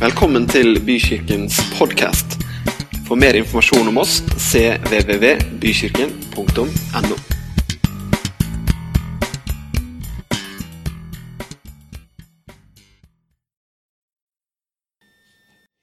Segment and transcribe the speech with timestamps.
[0.00, 2.40] Velkommen til Bykirkens podkast.
[3.04, 7.16] For mer informasjon om oss cvvvbykirken.no.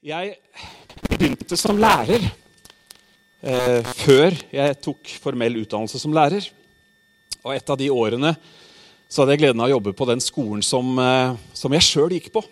[0.02, 0.34] Jeg
[1.12, 6.42] begynte som lærer eh, før jeg tok formell utdannelse som lærer.
[7.44, 8.34] Og et av de årene
[9.06, 12.10] så hadde jeg gleden av å jobbe på den skolen som, eh, som jeg sjøl
[12.18, 12.42] gikk på.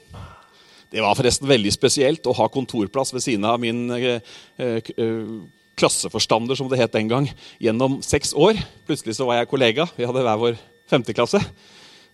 [0.97, 4.14] Det var forresten veldig spesielt å ha kontorplass ved siden av min eh,
[4.57, 5.32] eh, eh,
[5.77, 7.27] klasseforstander, som det het den gang,
[7.61, 8.57] gjennom seks år.
[8.89, 9.85] Plutselig så var jeg kollega.
[9.93, 10.57] Vi hadde hver vår
[10.89, 11.43] femteklasse.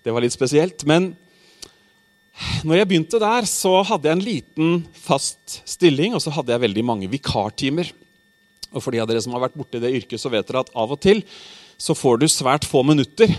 [0.02, 0.82] Det var litt spesielt.
[0.90, 1.12] Men
[2.66, 6.64] når jeg begynte der, så hadde jeg en liten fast stilling, og så hadde jeg
[6.66, 7.94] veldig mange vikartimer.
[8.74, 10.74] Og for de av dere som har vært borti det yrket, så vet dere at
[10.74, 11.22] av og til
[11.78, 13.30] så får du svært få minutter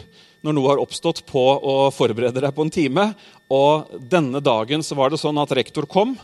[0.43, 3.09] når noe har oppstått, på å forberede deg på en time.
[3.53, 6.17] Og denne dagen så var det sånn at rektor kom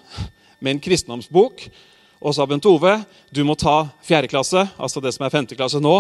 [0.60, 1.70] med en kristendomsbok
[2.20, 2.98] og sa Bent Ove,
[3.32, 5.94] du må ta fjerde klasse, altså det som er femte klasse nå.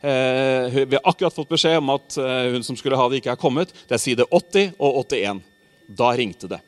[0.00, 3.34] Eh, vi har akkurat fått beskjed om at eh, hun som skulle ha det, ikke
[3.34, 3.74] er kommet.
[3.84, 5.42] Det er side 80 og 81.
[6.00, 6.62] Da ringte det.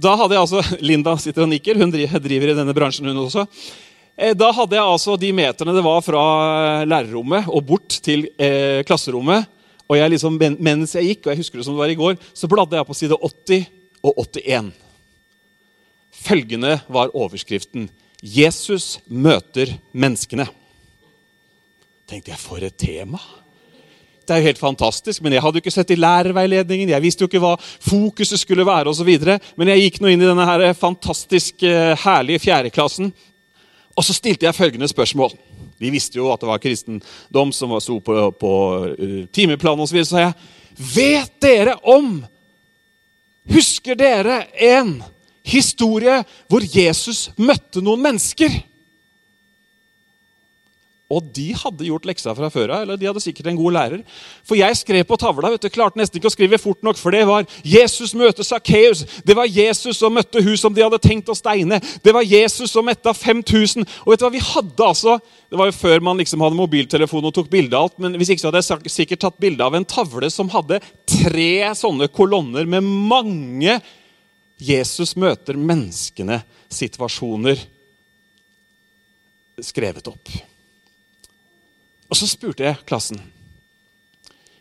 [0.00, 1.76] Da hadde jeg altså, Linda sitter og nikker.
[1.82, 3.44] Hun driver i denne bransjen, hun også.
[4.18, 6.20] Eh, da hadde jeg altså de meterne det var fra
[6.82, 9.48] eh, lærerrommet og bort til eh, klasserommet.
[9.90, 12.20] Og jeg liksom, mens jeg gikk, og jeg husker det som det var i går,
[12.36, 13.64] så bladde jeg på side 80
[14.06, 14.70] og 81.
[16.20, 17.88] Følgende var overskriften
[18.20, 20.46] 'Jesus møter menneskene'.
[22.06, 23.18] Tenkte jeg, for et tema!
[24.26, 26.92] Det er jo helt fantastisk, men jeg hadde jo ikke sett i lærerveiledningen.
[26.92, 29.08] Jeg visste jo ikke hva fokuset skulle være osv.
[29.56, 31.64] Men jeg gikk nå inn i denne her fantastisk
[32.04, 33.10] herlige fjerdeklassen
[34.00, 35.34] og så stilte jeg følgende spørsmål.
[35.80, 38.52] Vi visste jo at det var kristendom som sto på, på
[38.96, 39.98] uh, timeplanen osv.
[40.00, 40.34] Så, så sa jeg
[40.80, 42.22] Vet dere om
[43.50, 45.00] Husker dere en
[45.44, 48.52] historie hvor Jesus møtte noen mennesker?
[51.10, 52.82] Og de hadde gjort leksa fra før av.
[52.82, 54.02] eller de hadde sikkert en god lærer.
[54.46, 55.50] For jeg skrev på tavla.
[55.50, 59.04] vet du, Klarte nesten ikke å skrive fort nok, for det var Jesus møter Sakkeus.
[59.26, 61.80] Det var Jesus som møtte hun som de hadde tenkt å steine.
[62.02, 63.84] Det var Jesus som metta 5000.
[64.06, 67.24] Og vet du hva, vi hadde altså, Det var jo før man liksom hadde mobiltelefon
[67.26, 67.98] og tok bilde av alt.
[67.98, 70.78] Men hvis ikke så hadde jeg sikkert tatt bilde av en tavle som hadde
[71.10, 73.80] tre sånne kolonner med mange
[74.60, 77.58] Jesus møter menneskene-situasjoner
[79.64, 80.28] skrevet opp.
[82.10, 83.20] Og så spurte jeg klassen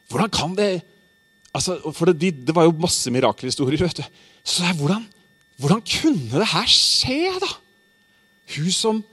[0.10, 0.82] hvordan kan det
[1.54, 3.84] altså, For det, det var jo masse mirakelhistorier.
[3.86, 4.04] vet du.
[4.44, 5.06] Så jeg, hvordan,
[5.58, 7.50] hvordan kunne det her skje, da?
[8.56, 9.04] Hun som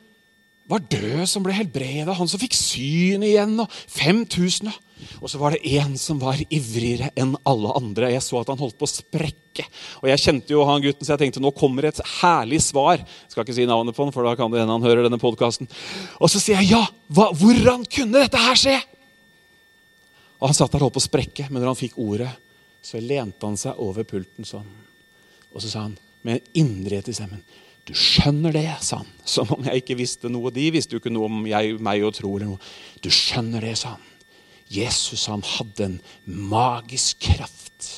[0.68, 4.72] var død, som ble helbreda, han som fikk syn igjen, og 5000
[5.20, 8.10] Og så var det én som var ivrigere enn alle andre.
[8.14, 9.66] Jeg så at han holdt på å sprekke.
[10.02, 13.02] Og jeg kjente jo han gutten, så jeg tenkte nå kommer et herlig svar.
[13.02, 15.20] Jeg skal ikke si navnet på han, for da kan det hende han hører denne
[15.20, 15.68] podkasten.
[16.20, 18.78] Og så sier jeg ja, hva, hvordan kunne dette her skje?
[20.36, 22.32] Og Han satt der og holdt på å sprekke, men når han fikk ordet,
[22.84, 24.66] så lente han seg over pulten sånn.
[25.56, 25.96] Og så sa han
[26.26, 27.44] med en indrighet i stemmen
[27.86, 29.10] du skjønner det, sa han.
[29.22, 30.50] Som om jeg ikke visste noe.
[30.54, 32.32] De visste jo ikke noe om jeg, meg og tro.
[32.34, 32.70] eller noe.
[33.02, 34.02] Du skjønner det, sa han.
[34.68, 37.90] Jesus han hadde en magisk kraft.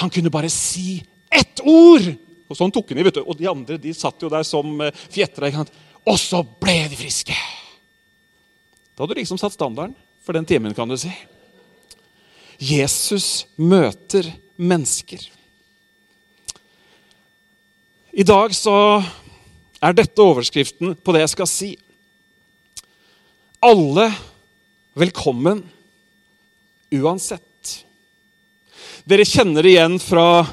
[0.00, 1.00] Han kunne bare si
[1.32, 2.12] ett ord!
[2.46, 3.24] Og sånn tok han i, vet du.
[3.26, 5.50] Og de andre de satt jo der som eh, fjetra.
[6.06, 7.34] Og så ble de friske!
[8.94, 11.10] Da hadde du liksom satt standarden for den timen, kan du si.
[12.62, 15.20] Jesus møter mennesker.
[18.16, 18.76] I dag så
[19.84, 21.68] er dette overskriften på det jeg skal si.
[23.60, 24.08] Alle
[24.96, 25.60] velkommen
[26.90, 27.84] uansett.
[29.04, 30.46] Dere kjenner det igjen fra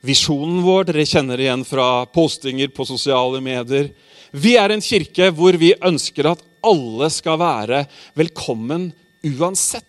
[0.00, 3.90] visjonen vår, dere kjenner det igjen fra postinger på sosiale medier.
[4.32, 7.82] Vi er en kirke hvor vi ønsker at alle skal være
[8.16, 8.88] velkommen
[9.36, 9.84] uansett.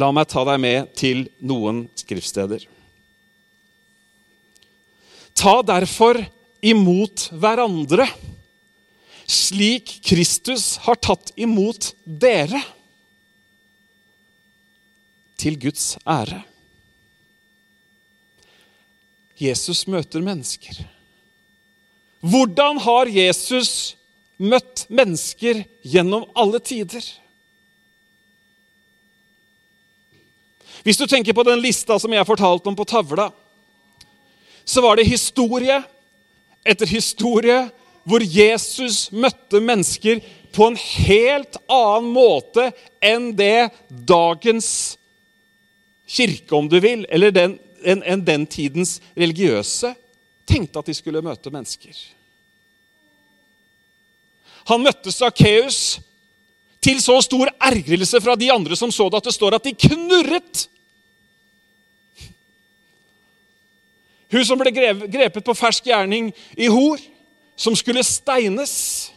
[0.00, 2.64] La meg ta deg med til noen skriftsteder.
[5.36, 6.22] Ta derfor
[6.64, 8.08] imot hverandre,
[9.30, 12.60] slik Kristus har tatt imot dere,
[15.40, 16.42] til Guds ære.
[19.40, 20.82] Jesus møter mennesker.
[22.20, 23.94] Hvordan har Jesus
[24.36, 27.00] møtt mennesker gjennom alle tider?
[30.84, 33.30] Hvis du tenker på den lista som jeg fortalte om på tavla,
[34.64, 35.80] så var det historie
[36.68, 37.62] etter historie
[38.04, 40.22] hvor Jesus møtte mennesker
[40.54, 42.70] på en helt annen måte
[43.02, 44.70] enn det dagens
[46.10, 49.94] kirke, om du vil, eller den en, en den tidens religiøse
[50.48, 51.94] tenkte at de skulle møte mennesker.
[54.70, 56.00] Han møtte Sakkeus
[56.84, 59.74] til så stor ergrelse fra de andre som så det, at det står at de
[59.86, 60.66] knurret.
[64.30, 67.00] Hun som ble grepet på fersk gjerning i hor,
[67.60, 69.12] som skulle steines.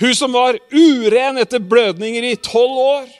[0.00, 3.10] Hun som var uren etter blødninger i tolv år.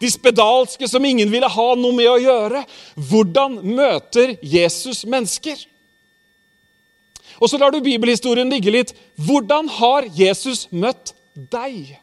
[0.00, 2.64] De spedalske som ingen ville ha noe med å gjøre.
[2.96, 5.60] Hvordan møter Jesus mennesker?
[7.38, 8.90] Og så lar du bibelhistorien ligge litt.
[9.14, 11.94] Hvordan har Jesus møtt deg?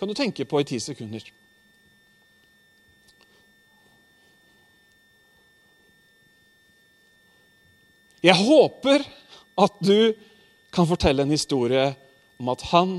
[0.00, 1.22] Kan du tenke på i ti sekunder.
[8.24, 9.04] Jeg håper
[9.60, 10.14] at du
[10.74, 11.90] kan fortelle en historie
[12.40, 12.94] om at han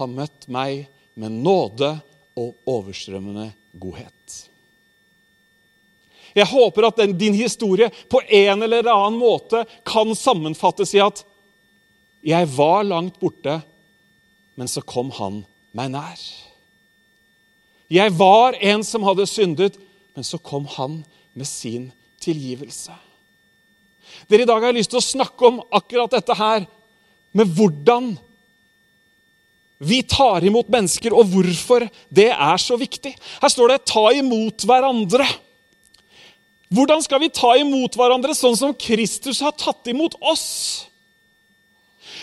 [0.00, 1.92] har møtt meg med nåde
[2.34, 4.40] og overstrømmende godhet.
[6.34, 11.22] Jeg håper at den, din historie på en eller annen måte kan sammenfattes i at
[12.24, 13.60] jeg var langt borte,
[14.58, 15.44] men så kom han
[15.76, 16.18] meg nær.
[17.92, 19.78] Jeg var en som hadde syndet,
[20.16, 21.02] men så kom han
[21.36, 21.92] med sin
[22.24, 22.94] tilgivelse.
[24.28, 26.66] Dere, I dag har lyst til å snakke om akkurat dette her,
[27.34, 28.12] med hvordan
[29.84, 33.12] vi tar imot mennesker, og hvorfor det er så viktig.
[33.42, 35.28] Her står det 'ta imot hverandre'.
[36.74, 40.86] Hvordan skal vi ta imot hverandre sånn som Kristus har tatt imot oss?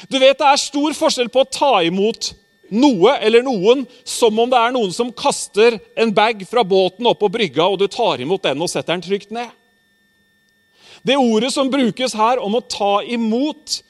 [0.09, 2.33] Du vet, Det er stor forskjell på å ta imot
[2.71, 7.19] noe eller noen som om det er noen som kaster en bag fra båten opp
[7.19, 9.49] på brygga, og du tar imot den og setter den trygt ned.
[11.05, 13.81] Det ordet som brukes her om å ta imot,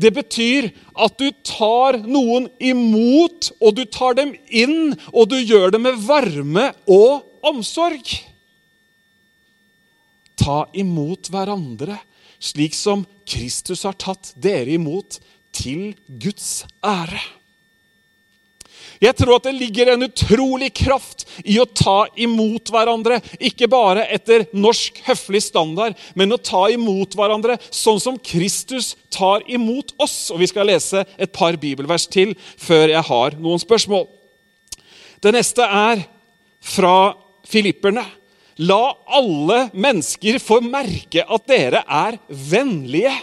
[0.00, 5.74] det betyr at du tar noen imot, og du tar dem inn, og du gjør
[5.74, 8.14] det med varme og omsorg.
[10.40, 11.98] Ta imot hverandre,
[12.40, 15.20] slik som Kristus har tatt dere imot,
[15.52, 17.20] til Guds ære.
[19.00, 23.16] Jeg tror at det ligger en utrolig kraft i å ta imot hverandre.
[23.40, 29.46] Ikke bare etter norsk høflig standard, men å ta imot hverandre sånn som Kristus tar
[29.48, 30.28] imot oss.
[30.34, 34.04] Og Vi skal lese et par bibelvers til før jeg har noen spørsmål.
[35.20, 36.04] Det neste er
[36.60, 37.14] fra
[37.48, 38.04] filipperne.
[38.60, 38.82] La
[39.16, 43.16] alle mennesker få merke at dere er vennlige.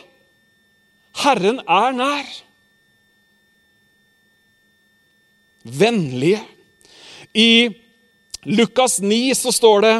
[1.21, 2.35] Herren er nær.
[5.69, 6.41] Vennlige.
[7.33, 7.69] I
[8.47, 9.95] Lukas 9 så står det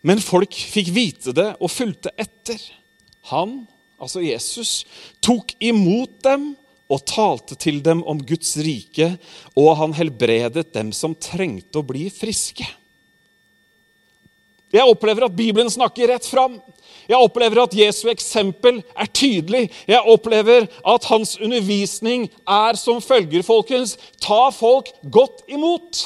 [0.00, 2.60] Men folk fikk vite det og fulgte etter.
[3.32, 3.60] Han,
[4.00, 4.82] altså Jesus,
[5.20, 6.52] tok imot dem
[6.88, 9.10] og talte til dem om Guds rike,
[9.58, 12.64] og han helbredet dem som trengte å bli friske.
[14.72, 16.58] Jeg opplever at Bibelen snakker rett fram.
[17.08, 19.68] Jeg opplever at Jesu eksempel er tydelig.
[19.88, 23.96] Jeg opplever at hans undervisning er som følger, folkens.
[24.20, 26.02] Ta folk godt imot.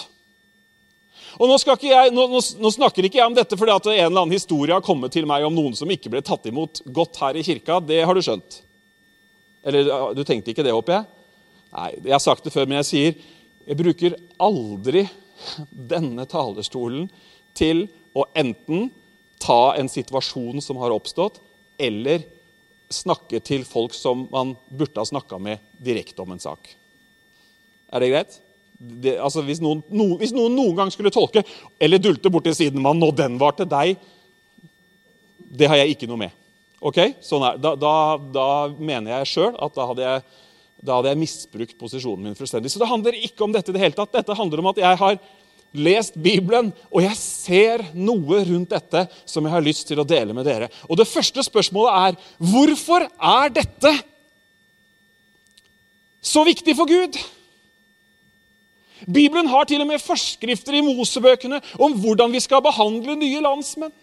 [1.41, 4.37] Og nå, jeg, nå, nå, snakker ikke jeg om dette fordi at en eller annen
[4.37, 7.45] historie har kommet til meg om noen som ikke ble tatt imot godt her i
[7.47, 7.81] kirka.
[7.83, 8.61] Det har du skjønt.
[9.67, 11.09] Eller du tenkte ikke det, håper jeg?
[11.73, 13.21] Nei, jeg har sagt det før, men jeg sier
[13.63, 15.07] jeg bruker aldri
[15.93, 17.09] denne talerstolen
[17.59, 18.91] til å enten
[19.43, 21.41] ta en situasjon som har oppstått,
[21.83, 22.23] eller
[22.93, 26.75] snakke til folk som man burde ha snakka med direkte om en sak.
[27.93, 28.39] Er det greit?
[28.83, 31.45] Det, altså hvis, noen, no, hvis, noen, noen gang skulle tolke
[31.79, 33.93] eller dulte borti sidemannen og den var til deg
[35.39, 36.33] Det har jeg ikke noe med.
[36.83, 36.99] Ok?
[37.23, 37.93] Sånn da, da,
[38.35, 40.25] da, mener jeg sjøl at da hadde jeg,
[40.83, 42.73] da hadde jeg misbrukt posisjonen min fullstendig.
[42.73, 44.15] Så det handler ikke om dette i det hele tatt.
[44.17, 45.21] Dette handler om at jeg har
[45.73, 50.35] lest Bibelen, og jeg ser noe rundt dette som jeg har lyst til å dele
[50.37, 50.69] med dere.
[50.89, 52.19] Og Det første spørsmålet er
[52.53, 53.95] hvorfor er dette
[56.23, 57.19] så viktig for Gud?
[59.07, 63.95] Bibelen har til og med forskrifter i Mosebøkene om hvordan vi skal behandle nye landsmenn.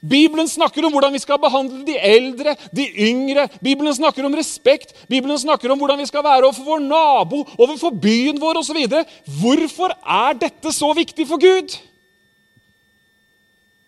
[0.00, 3.48] Bibelen snakker om hvordan vi skal behandle de eldre, de yngre.
[3.62, 4.94] Bibelen snakker om respekt.
[5.10, 8.82] Bibelen snakker om hvordan vi skal være overfor vår nabo, overfor byen vår osv.
[9.40, 11.76] Hvorfor er dette så viktig for Gud?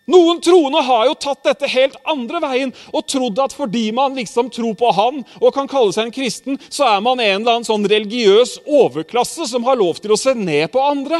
[0.05, 4.51] Noen troende har jo tatt dette helt andre veien og trodd at fordi man liksom
[4.53, 7.65] tror på han og kan kalle seg en kristen, så er man en eller annen
[7.65, 11.17] sånn religiøs overklasse som har lov til å se ned på andre.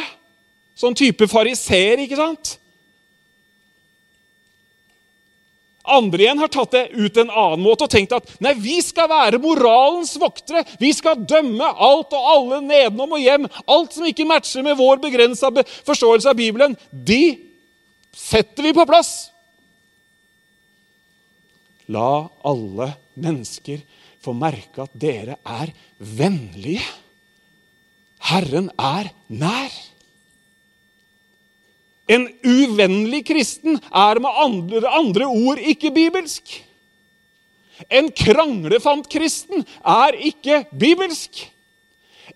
[0.78, 2.58] Sånn type fariseer, ikke sant?
[5.86, 9.10] Andre igjen har tatt det ut en annen måte og tenkt at nei, vi skal
[9.12, 10.66] være moralens voktere.
[10.82, 13.48] Vi skal dømme alt og alle nedenom og hjem.
[13.70, 15.52] Alt som ikke matcher med vår begrensa
[15.86, 17.38] forståelse av Bibelen, de
[18.16, 19.30] setter vi på plass.
[21.92, 22.90] La alle
[23.22, 23.84] mennesker
[24.26, 26.86] få merke at dere er vennlige.
[28.26, 29.74] Herren er nær.
[32.08, 36.54] En uvennlig kristen er med andre, andre ord ikke bibelsk.
[37.90, 41.42] En kranglefant kristen er ikke bibelsk.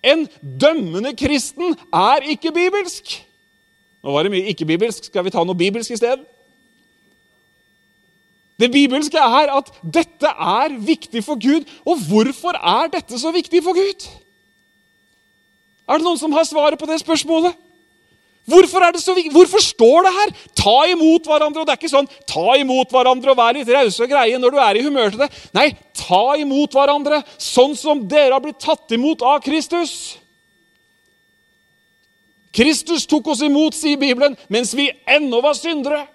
[0.03, 3.19] En dømmende kristen er ikke bibelsk.
[4.03, 5.09] Nå var det mye ikke-bibelsk.
[5.09, 6.23] Skal vi ta noe bibelsk i stedet?
[8.59, 11.67] Det bibelske er at dette er viktig for Gud.
[11.87, 14.07] Og hvorfor er dette så viktig for Gud?
[15.89, 17.55] Er det noen som har svaret på det spørsmålet?
[18.49, 19.13] Hvorfor, er det så?
[19.33, 20.33] Hvorfor står det her?
[20.57, 21.61] Ta imot hverandre.
[21.61, 24.55] og Det er ikke sånn ta imot hverandre og vær litt rause og greie når
[24.55, 25.29] du er i humør til det.
[25.55, 29.93] Nei, ta imot hverandre sånn som dere har blitt tatt imot av Kristus.
[32.55, 36.07] Kristus tok oss imot, sier Bibelen, mens vi ennå var syndere.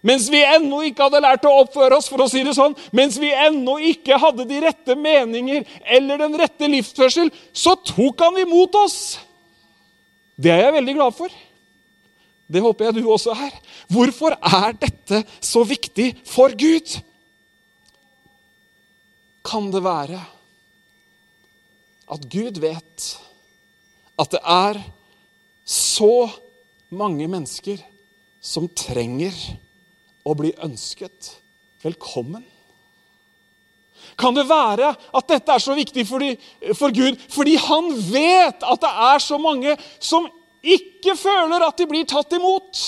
[0.00, 3.18] Mens vi ennå ikke hadde lært å oppføre oss, for å si det sånn, mens
[3.20, 8.78] vi ennå ikke hadde de rette meninger eller den rette livsførsel, så tok han imot
[8.80, 8.96] oss.
[10.40, 11.32] Det er jeg veldig glad for.
[12.50, 13.54] Det håper jeg du også er.
[13.92, 16.96] Hvorfor er dette så viktig for Gud?
[19.46, 20.20] Kan det være
[22.10, 23.10] at Gud vet
[24.20, 24.80] at det er
[25.64, 26.28] så
[26.90, 27.78] mange mennesker
[28.42, 29.36] som trenger
[30.26, 31.34] å bli ønsket
[31.84, 32.42] velkommen?
[34.20, 36.24] Kan det være at dette er så viktig for,
[36.76, 40.28] for, Gud fordi han vet at det er så mange som
[40.60, 42.82] ikke føler at de blir tatt imot?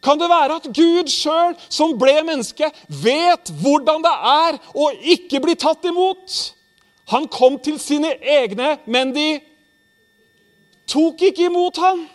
[0.00, 5.42] Kan det være at Gud sjøl, som ble menneske, vet hvordan det er å ikke
[5.44, 6.38] bli tatt imot?
[7.12, 9.28] Han kom til sine egne, men de
[10.88, 12.06] tok ikke imot ham.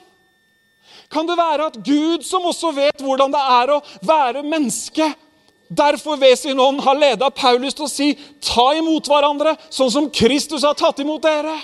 [1.14, 5.12] Kan det være at Gud, som også vet hvordan det er å være menneske,
[5.76, 8.12] Derfor ved sin ånd har leda Paulus til å si,
[8.44, 11.56] ta imot hverandre sånn som Kristus har tatt imot dere.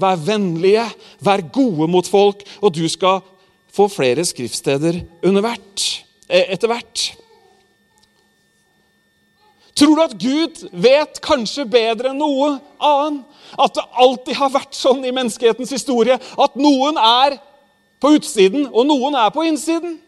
[0.00, 0.86] Vær vennlige,
[1.22, 3.20] vær gode mot folk, og du skal
[3.74, 7.04] få flere skriftsteder eh, etter hvert.
[9.74, 13.24] Tror du at Gud vet kanskje bedre enn noe annen
[13.58, 17.36] at det alltid har vært sånn i menneskehetens historie at noen er
[18.02, 19.98] på utsiden, og noen er på innsiden?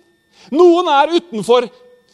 [0.54, 1.66] Noen er utenfor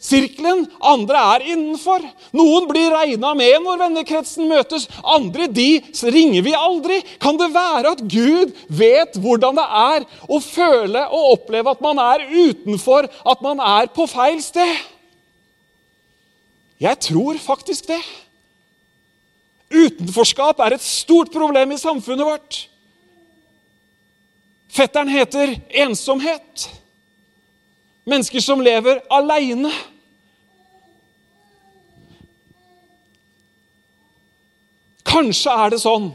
[0.03, 2.03] sirkelen, andre er innenfor.
[2.35, 5.81] Noen blir regna med når vennekretsen møtes, andre de
[6.11, 6.99] ringer vi aldri.
[7.23, 12.01] Kan det være at Gud vet hvordan det er å føle og oppleve at man
[12.03, 14.75] er utenfor, at man er på feil sted?
[16.83, 18.01] Jeg tror faktisk det.
[19.73, 22.59] Utenforskap er et stort problem i samfunnet vårt.
[24.73, 25.55] Fetteren heter
[25.85, 26.67] ensomhet.
[28.09, 29.71] Mennesker som lever aleine.
[35.13, 36.09] Kanskje er det sånn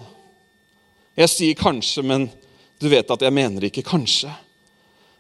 [1.19, 2.28] Jeg sier kanskje, men
[2.78, 4.31] du vet at jeg mener ikke kanskje.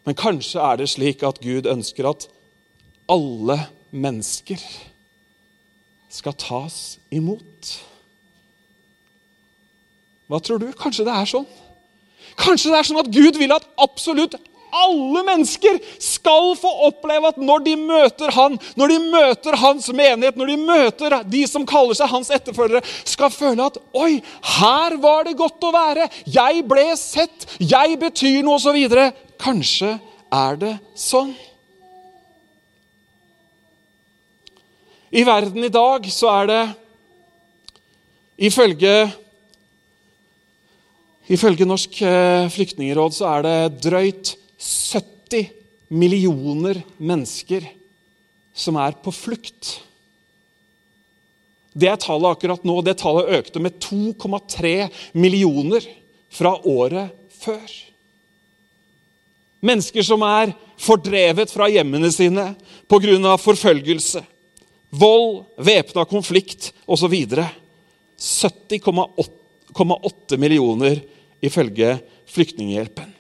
[0.06, 2.28] Men kanskje er det slik at Gud ønsker at
[3.10, 3.56] alle
[3.90, 4.62] mennesker
[6.12, 7.72] skal tas imot.
[10.30, 10.68] Hva tror du?
[10.78, 11.48] Kanskje det er sånn?
[12.38, 14.38] Kanskje det er sånn at Gud vil at absolutt
[14.74, 20.38] alle mennesker skal få oppleve at når de møter han, når de møter hans menighet,
[20.38, 24.18] når de møter de som kaller seg hans etterfølgere, skal føle at Oi,
[24.58, 26.08] her var det godt å være.
[26.28, 27.46] Jeg ble sett.
[27.58, 29.08] Jeg betyr noe, osv.
[29.38, 29.96] Kanskje
[30.34, 31.32] er det sånn.
[35.08, 36.62] I verden i dag så er det
[38.48, 38.92] ifølge
[41.28, 45.50] Ifølge Norsk eh, flyktningråd så er det drøyt 70
[45.88, 47.64] millioner mennesker
[48.58, 49.80] som er på flukt.
[51.78, 52.80] Det er tallet akkurat nå.
[52.82, 55.82] Det tallet økte med 2,3 millioner
[56.34, 57.70] fra året før.
[59.62, 62.54] Mennesker som er fordrevet fra hjemmene sine
[62.90, 63.36] pga.
[63.38, 64.22] forfølgelse,
[64.90, 67.26] vold, væpna konflikt osv.
[68.18, 71.00] 70,8 millioner
[71.42, 71.98] ifølge
[72.28, 73.17] Flyktninghjelpen.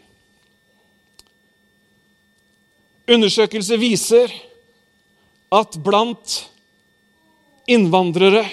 [3.08, 4.32] Undersøkelser viser
[5.54, 6.42] at blant
[7.68, 8.44] innvandrere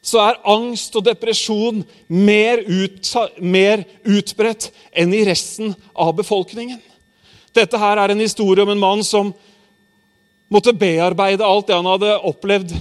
[0.00, 3.10] så er angst og depresjon mer, ut,
[3.44, 6.80] mer, utbredt enn i resten av befolkningen.
[7.52, 9.34] Dette her er en historie om en mann som
[10.50, 12.72] måtte bearbeide alt det han hadde opplevd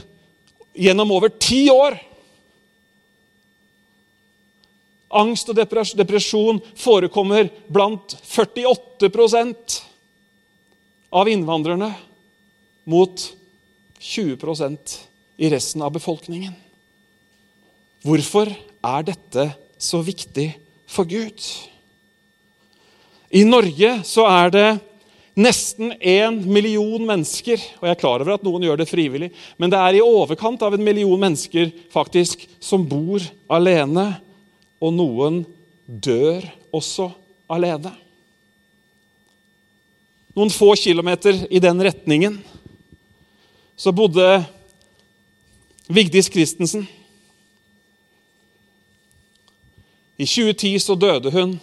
[0.80, 2.00] gjennom over ti år.
[5.20, 9.12] Angst og depresjon forekommer blant 48
[11.10, 11.94] av innvandrerne,
[12.90, 13.22] mot
[14.00, 14.98] 20%
[15.38, 16.54] i resten av befolkningen.
[18.06, 19.50] Hvorfor er dette
[19.80, 20.52] så viktig
[20.90, 21.44] for Gud?
[23.30, 24.70] I Norge så er det
[25.40, 29.72] nesten én million mennesker, og jeg er klar over at noen gjør det frivillig, men
[29.72, 34.12] det er i overkant av en million mennesker faktisk som bor alene,
[34.80, 35.44] og noen
[35.86, 37.10] dør også
[37.52, 37.94] alene.
[40.40, 42.38] Noen få kilometer i den retningen
[43.76, 44.44] så bodde
[45.88, 46.86] Vigdis Christensen.
[50.16, 51.58] I 2010 så døde hun,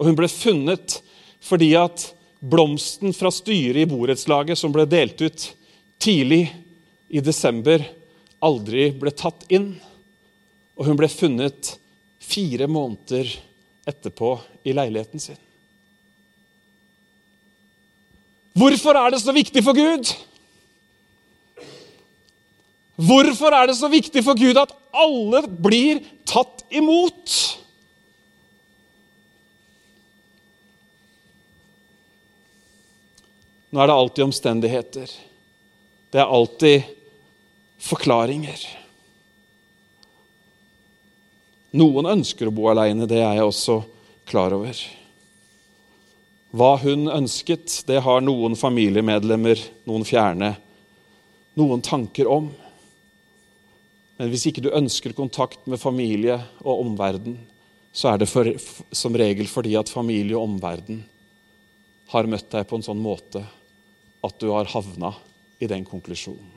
[0.00, 0.96] og hun ble funnet
[1.44, 2.08] fordi at
[2.40, 5.48] blomsten fra styret i borettslaget som ble delt ut
[6.00, 6.46] tidlig
[7.12, 7.84] i desember,
[8.40, 9.74] aldri ble tatt inn.
[10.80, 11.76] Og hun ble funnet
[12.16, 13.28] fire måneder
[13.84, 15.44] etterpå i leiligheten sin.
[18.54, 20.12] Hvorfor er det så viktig for Gud?
[22.94, 27.34] Hvorfor er det så viktig for Gud at alle blir tatt imot?
[33.74, 35.10] Nå er det alltid omstendigheter.
[36.14, 36.86] Det er alltid
[37.82, 38.60] forklaringer.
[41.74, 43.80] Noen ønsker å bo alene, det er jeg også
[44.30, 44.78] klar over.
[46.54, 49.58] Hva hun ønsket, det har noen familiemedlemmer,
[49.90, 50.52] noen fjerne,
[51.58, 52.46] noen tanker om.
[54.20, 57.40] Men hvis ikke du ønsker kontakt med familie og omverden,
[57.90, 58.46] så er det for,
[58.94, 61.02] som regel fordi at familie og omverden
[62.14, 63.42] har møtt deg på en sånn måte
[64.24, 65.10] at du har havna
[65.58, 66.52] i den konklusjonen.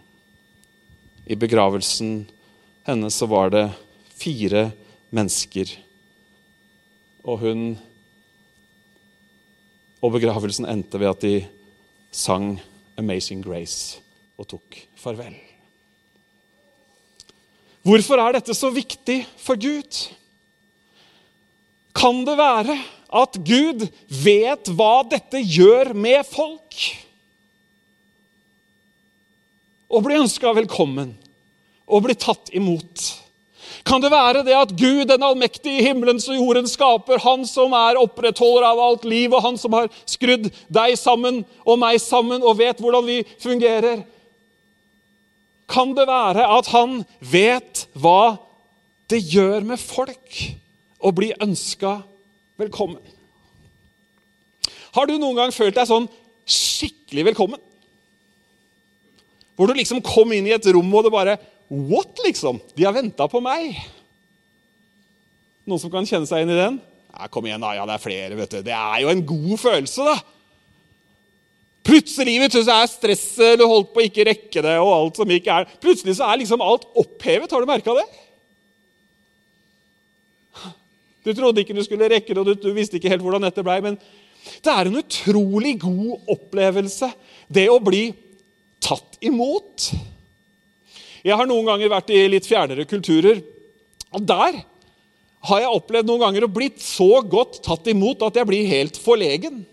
[1.26, 2.22] I begravelsen
[2.86, 3.66] hennes så var det
[4.14, 4.70] fire
[5.10, 5.74] mennesker.
[7.26, 7.64] Og hun
[10.08, 11.36] Og begravelsen endte ved at de
[12.16, 12.62] sang
[12.96, 14.00] 'Amazing Grace'
[14.40, 15.36] og tok farvel.
[17.84, 20.08] Hvorfor er dette så viktig for Gud?
[21.96, 22.78] Kan det være
[23.12, 23.84] at Gud
[24.24, 26.80] vet hva dette gjør med folk?
[29.88, 31.18] Å bli ønska velkommen,
[31.88, 33.27] å bli tatt imot.
[33.86, 38.00] Kan det være det at Gud, den allmektige himmelens og jorden skaper, han som er
[38.02, 42.58] opprettholder av alt liv, og han som har skrudd deg sammen og meg sammen og
[42.62, 44.04] vet hvordan vi fungerer,
[45.68, 48.38] kan det være at han vet hva
[49.12, 50.42] det gjør med folk
[51.04, 52.00] å bli ønska
[52.60, 53.04] velkommen?
[54.96, 56.08] Har du noen gang følt deg sånn
[56.48, 57.62] skikkelig velkommen?
[59.58, 61.38] Hvor du liksom kom inn i et rom, og det bare
[61.68, 62.62] What, liksom?
[62.78, 63.76] De har venta på meg.
[65.68, 66.78] Noen som kan kjenne seg inn i den?
[67.12, 67.74] Ja, kom igjen, da.
[67.76, 68.62] Ja, det er flere, vet du.
[68.64, 70.18] Det er jo en god følelse, da.
[71.88, 75.20] Plutselig vet du, så er stresset du holdt på å ikke rekke det, og alt
[75.20, 77.52] som ikke er Plutselig så er liksom alt opphevet.
[77.52, 78.08] Har du merka det?
[81.28, 83.64] Du trodde ikke du skulle rekke det, og du, du visste ikke helt hvordan dette
[83.64, 83.80] blei.
[83.84, 84.00] Men
[84.64, 87.10] det er en utrolig god opplevelse,
[87.52, 88.06] det å bli
[88.84, 89.90] tatt imot.
[91.28, 93.42] Jeg har noen ganger vært i litt fjernere kulturer,
[94.16, 94.62] og der
[95.48, 99.00] har jeg opplevd noen ganger å blitt så godt tatt imot at jeg blir helt
[99.00, 99.66] forlegen.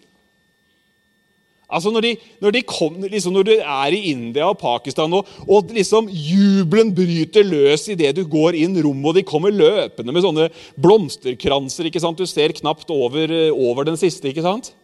[1.74, 2.10] Altså Når, de,
[2.44, 6.92] når, de kom, liksom når, du er i India og Pakistan, og, og liksom jubelen
[6.94, 12.02] bryter løs idet du går inn rommet, og de kommer løpende med sånne blomsterkranser ikke
[12.04, 12.20] sant?
[12.20, 14.28] Du ser knapt over, over den siste.
[14.30, 14.74] ikke sant?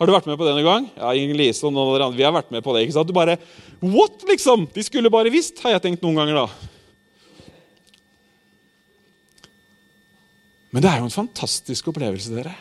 [0.00, 0.84] Har du vært med på det noen gang?
[0.96, 2.86] Ja, Lise og noen andre, Vi har vært med på det.
[2.86, 3.10] ikke sant?
[3.10, 3.36] Du bare
[3.84, 4.64] What, liksom?
[4.72, 6.46] De skulle bare visst, har jeg tenkt noen ganger da.
[10.72, 12.54] Men det er jo en fantastisk opplevelse, dere.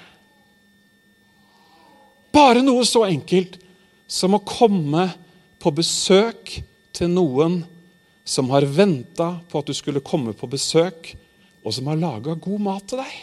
[2.36, 3.56] Bare noe så enkelt
[4.10, 5.08] som å komme
[5.62, 6.58] på besøk
[6.95, 7.62] til noen
[8.28, 11.13] som har venta på at du skulle komme på besøk,
[11.63, 13.15] og som har laga god mat til deg.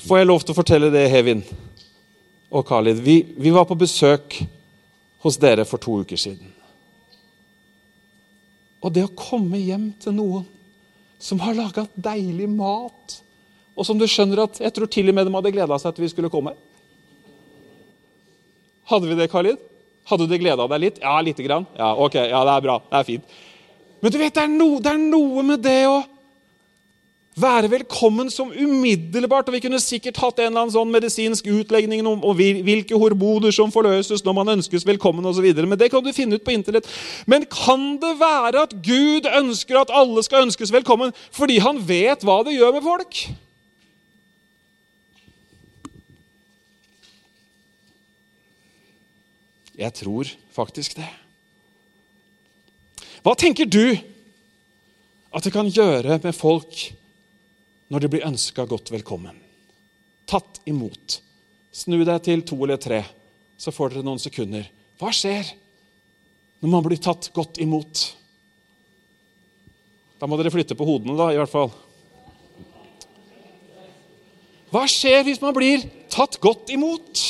[0.00, 1.42] Får jeg lov til å fortelle det, Hevin
[2.50, 2.98] og Khalid?
[3.04, 4.40] Vi, vi var på besøk
[5.24, 6.50] hos dere for to uker siden.
[8.84, 10.48] Og det å komme hjem til noen
[11.22, 13.20] som har laga deilig mat
[13.74, 16.04] og som du skjønner at Jeg tror til og med de hadde gleda seg til
[16.04, 16.52] vi skulle komme.
[18.90, 19.62] Hadde vi det, Khalid?
[20.06, 21.00] Hadde du gleda deg litt?
[21.02, 21.66] Ja, lite grann.
[21.78, 22.76] Ja, ok, ja, det er bra.
[22.90, 23.38] Det er fint.
[24.04, 26.02] Men du vet, det er, no, det er noe med det å
[27.34, 29.48] være velkommen som umiddelbart.
[29.48, 33.72] og Vi kunne sikkert hatt en eller annen sånn medisinsk utlegning om hvilke hormoner som
[33.74, 35.46] forløses når man ønskes velkommen osv.
[35.66, 36.86] Men det kan du finne ut på Internett.
[37.26, 42.22] Men kan det være at Gud ønsker at alle skal ønskes velkommen fordi han vet
[42.22, 43.26] hva det gjør med folk?
[49.74, 51.10] Jeg tror faktisk det.
[53.24, 53.96] Hva tenker du
[55.34, 56.94] at det kan gjøre med folk
[57.94, 59.36] når du blir ønska godt velkommen.
[60.26, 61.20] Tatt imot.
[61.70, 63.04] Snu deg til to eller tre,
[63.54, 64.66] så får dere noen sekunder.
[64.98, 65.46] Hva skjer
[66.58, 68.02] når man blir tatt godt imot?
[70.18, 71.70] Da må dere flytte på hodene, da, i hvert fall.
[74.74, 77.22] Hva skjer hvis man blir tatt godt imot?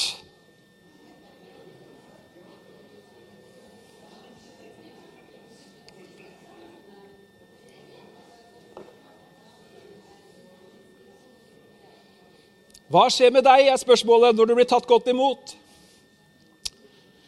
[12.93, 15.55] Hva skjer med deg, er spørsmålet når du blir tatt godt imot.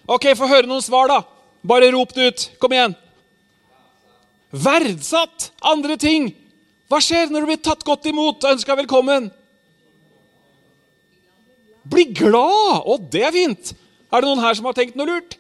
[0.06, 1.22] Ok, Få høre noen svar, da.
[1.66, 2.44] Bare rop det ut.
[2.62, 2.94] Kom igjen.
[4.52, 5.50] Verdsatt.
[5.66, 6.30] Andre ting.
[6.86, 9.30] Hva skjer når du blir tatt godt imot og ønska velkommen?
[11.86, 12.86] Bli glad!
[12.86, 13.72] Å, det er fint!
[14.10, 15.36] Er det noen her som har tenkt noe lurt?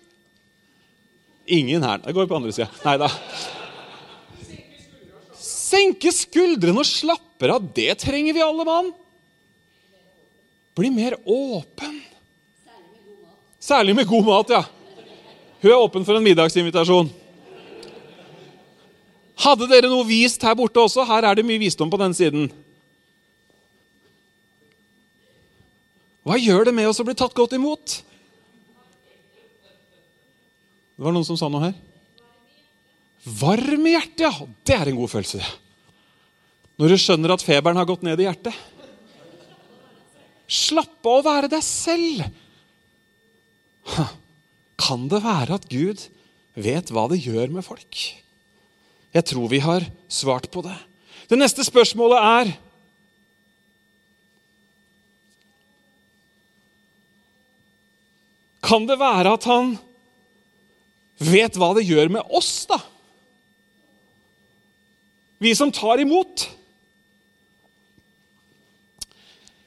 [1.46, 2.00] Ingen her.
[2.02, 2.66] Det går på andre sida.
[2.82, 3.08] Nei da.
[5.38, 7.66] Senke skuldrene og slapper av.
[7.74, 8.90] Det trenger vi alle mann.
[10.76, 12.00] Bli mer åpen.
[13.58, 14.64] Særlig med god mat, ja.
[15.62, 17.08] Hun er åpen for en middagsinvitasjon.
[19.40, 21.04] Hadde dere noe vist her borte også?
[21.08, 22.50] Her er det mye visdom på den siden.
[26.26, 27.98] Hva gjør det med oss å bli tatt godt imot?
[30.96, 31.76] Det var noen som sa noe her.
[33.26, 34.32] Varm i hjertet, ja.
[34.64, 35.42] Det er en god følelse.
[36.76, 38.56] Når du skjønner at feberen har gått ned i hjertet.
[40.46, 42.26] Slappe av å være deg selv.
[44.86, 46.04] Kan det være at Gud
[46.54, 48.02] vet hva det gjør med folk?
[49.16, 50.76] Jeg tror vi har svart på det.
[51.30, 52.54] Det neste spørsmålet er
[58.66, 59.76] Kan det være at han
[61.22, 62.80] vet hva det gjør med oss, da?
[65.38, 66.48] Vi som tar imot.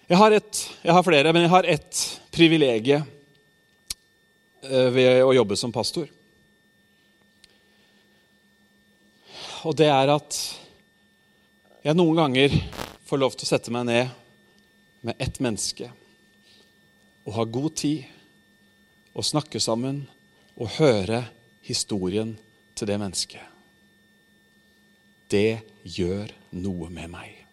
[0.10, 1.98] Jeg har, et, jeg har flere, men jeg har ett
[2.34, 3.04] privilegium
[4.66, 6.08] eh, ved å jobbe som pastor.
[9.70, 10.40] Og det er at
[11.86, 12.56] jeg noen ganger
[13.06, 14.10] får lov til å sette meg ned
[15.06, 15.92] med ett menneske
[17.28, 18.08] og ha god tid
[19.14, 20.02] og snakke sammen
[20.58, 21.22] og høre
[21.70, 22.34] historien
[22.74, 23.46] til det mennesket.
[25.30, 27.49] Det gjør noe med meg.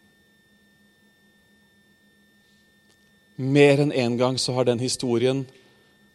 [3.36, 5.44] Mer enn én en gang så har den historien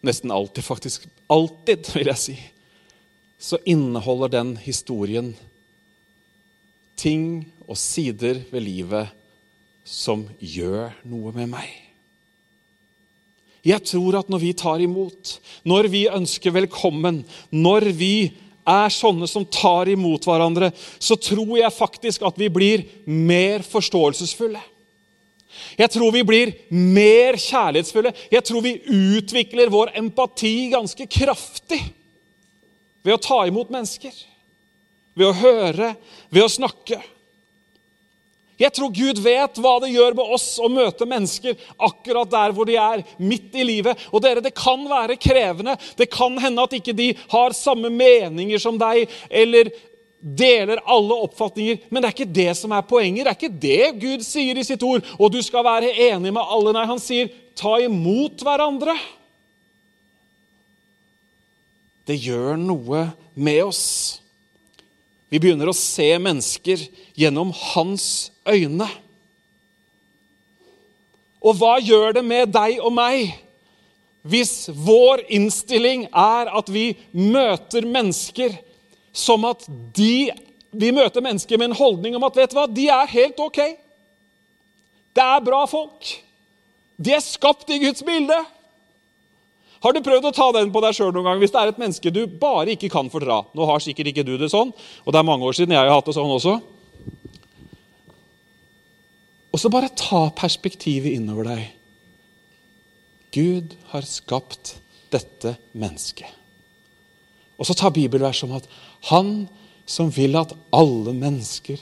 [0.02, 1.04] Nesten alltid, faktisk.
[1.30, 2.36] Alltid, vil jeg si.
[3.38, 5.36] Så inneholder den historien
[6.98, 9.14] ting og sider ved livet
[9.86, 11.70] som gjør noe med meg.
[13.66, 15.36] Jeg tror at når vi tar imot,
[15.70, 17.22] når vi ønsker velkommen,
[17.54, 18.32] når vi
[18.66, 24.62] er sånne som tar imot hverandre, så tror jeg faktisk at vi blir mer forståelsesfulle.
[25.80, 28.14] Jeg tror vi blir mer kjærlighetsfulle.
[28.32, 28.78] Jeg tror vi
[29.18, 31.82] utvikler vår empati ganske kraftig
[33.02, 34.14] ved å ta imot mennesker.
[35.18, 35.96] Ved å høre,
[36.32, 37.02] ved å snakke.
[38.62, 42.68] Jeg tror Gud vet hva det gjør med oss å møte mennesker akkurat der hvor
[42.70, 43.98] de er, midt i livet.
[44.14, 45.78] Og dere, Det kan være krevende.
[45.98, 49.72] Det kan hende at ikke de har samme meninger som deg, eller
[50.22, 53.26] deler alle oppfatninger, men det er ikke det som er poenget.
[53.26, 55.06] Det er ikke det Gud sier i sitt ord.
[55.18, 56.74] Og du skal være enig med alle.
[56.76, 58.96] Nei, han sier ta imot hverandre.
[62.06, 63.86] Det gjør noe med oss.
[65.32, 66.84] Vi begynner å se mennesker
[67.18, 68.90] gjennom hans øyne.
[71.42, 73.32] Og hva gjør det med deg og meg
[74.22, 78.54] hvis vår innstilling er at vi møter mennesker
[79.14, 80.32] som at de,
[80.72, 83.62] vi møter mennesker med en holdning om at vet du hva, de er helt ok.
[85.12, 86.16] Det er bra folk.
[87.02, 88.38] De er skapt i Guds bilde.
[89.82, 91.80] Har du prøvd å ta den på deg sjøl noen gang hvis det er et
[91.82, 93.42] menneske du bare ikke kan fordra?
[93.58, 95.96] Nå har sikkert ikke du det sånn, og det er mange år siden jeg har
[95.96, 96.60] hatt det sånn også.
[99.52, 101.64] Og så bare ta perspektivet innover deg.
[103.34, 104.78] Gud har skapt
[105.12, 106.30] dette mennesket.
[107.60, 108.70] Og så ta bibelvers om at
[109.10, 109.48] han
[109.90, 111.82] som vil at alle mennesker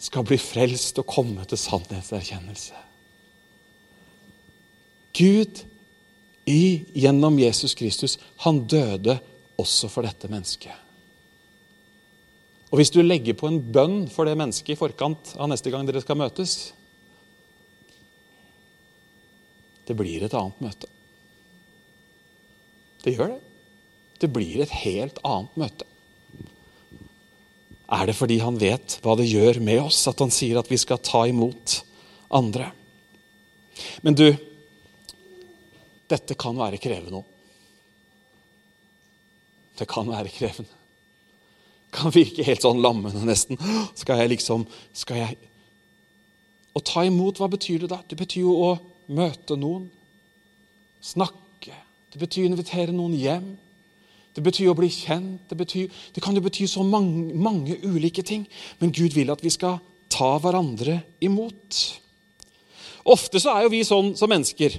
[0.00, 2.76] skal bli frelst og komme til sannhetserkjennelse.
[5.16, 5.64] Gud
[6.48, 9.18] i, gjennom Jesus Kristus, han døde
[9.60, 10.72] også for dette mennesket.
[12.70, 15.88] Og Hvis du legger på en bønn for det mennesket i forkant av neste gang
[15.88, 16.72] dere skal møtes
[19.90, 20.86] Det blir et annet møte.
[23.02, 23.40] Det gjør det.
[24.22, 25.89] Det blir et helt annet møte.
[27.90, 30.78] Er det fordi han vet hva det gjør med oss, at han sier at vi
[30.78, 31.80] skal ta imot
[32.30, 32.70] andre?
[34.04, 34.28] Men du,
[36.10, 37.36] dette kan være krevende òg.
[39.80, 40.76] Det kan være krevende.
[41.88, 43.58] Det kan virke helt sånn lammende, nesten.
[43.98, 45.38] Skal jeg liksom Skal jeg
[46.76, 47.98] Å ta imot, hva betyr det da?
[48.06, 48.68] Det betyr jo å
[49.10, 49.88] møte noen.
[51.02, 51.74] Snakke.
[52.12, 53.48] Det betyr å invitere noen hjem.
[54.36, 55.42] Det betyr å bli kjent.
[55.50, 58.44] Det, betyr, det kan jo bety så mange, mange, ulike ting.
[58.78, 61.80] Men Gud vil at vi skal ta hverandre imot.
[63.10, 64.78] Ofte så er jo vi sånn som mennesker.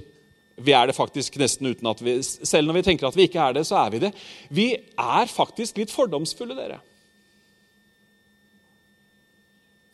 [0.62, 3.42] Vi er det faktisk nesten uten at vi Selv når vi tenker at vi ikke
[3.42, 4.14] er det, så er vi det.
[4.54, 6.80] Vi er faktisk litt fordomsfulle, dere.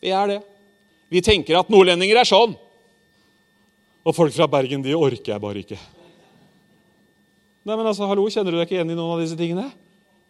[0.02, 0.40] Vi er det.
[1.08, 2.54] Vi tenker at nordlendinger er sånn.
[4.06, 5.78] Og folk fra Bergen, de orker jeg bare ikke.
[7.68, 9.66] Nei, men altså, hallo, Kjenner du deg ikke igjen i noen av disse tingene?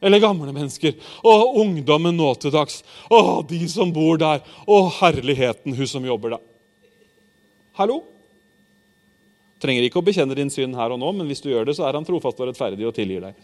[0.02, 0.94] Eller gamle mennesker.
[1.26, 2.80] Å, ungdommen nå til dags.
[3.10, 4.42] Å, de som bor der.
[4.66, 6.42] Å, herligheten, hun som jobber der.
[7.78, 8.00] Hallo?
[9.62, 11.86] Trenger ikke å bekjenne din synd her og nå, men hvis du gjør det, så
[11.86, 13.38] er han trofast og rettferdig og tilgir deg.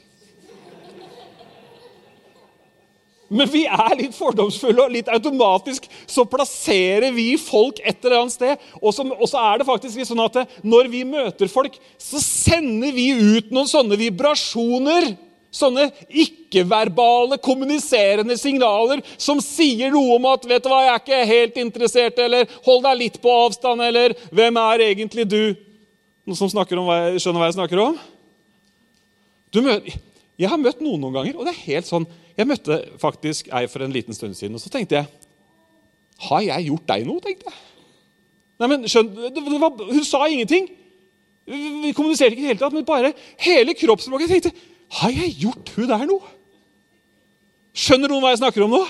[3.35, 8.35] Men vi er litt fordomsfulle, og litt automatisk så plasserer vi folk et eller annet
[8.37, 8.67] sted.
[8.79, 12.95] Og så, og så er det faktisk sånn at når vi møter folk, så sender
[12.95, 15.15] vi ut noen sånne vibrasjoner.
[15.55, 21.29] Sånne ikke-verbale, kommuniserende signaler som sier noe om at 'vet du hva, jeg er ikke
[21.31, 25.55] helt interessert', eller 'hold deg litt på avstand', eller 'hvem er egentlig du'?
[26.27, 27.99] Noen som om hva jeg, skjønner hva jeg snakker om?
[29.55, 29.95] Møter,
[30.39, 33.67] jeg har møtt noen noen ganger, og det er helt sånn Jeg møtte faktisk ei
[33.71, 35.07] for en liten stund siden, og så tenkte jeg
[36.29, 37.23] Har jeg gjort deg noe?
[37.23, 37.61] tenkte jeg.
[38.63, 39.11] Nei, men skjønn,
[39.91, 40.69] Hun sa ingenting.
[41.45, 43.13] Vi kommuniserte ikke i det hele tatt, men bare
[43.45, 44.31] hele kroppsspråket.
[44.31, 44.59] Jeg tenkte
[45.01, 46.35] Har jeg gjort hun der noe?
[47.75, 48.83] Skjønner noen hva jeg snakker om nå?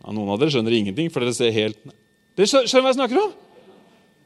[0.00, 1.80] Ja, noen av dere skjønner ingenting, for dere ser helt
[2.36, 3.32] Dere skjønner hva jeg snakker om?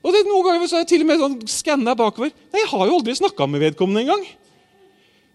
[0.05, 2.29] Og det, Noen ganger så har jeg til og med sånn skanna bakover.
[2.53, 4.27] Nei, Jeg har jo aldri snakka med vedkommende engang.